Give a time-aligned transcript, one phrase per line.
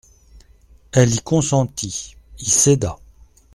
[0.93, 2.97] Elle y consentit, y céda.